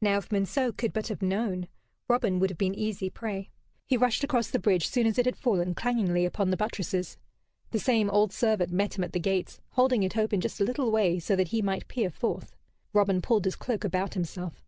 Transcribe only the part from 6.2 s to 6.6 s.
upon the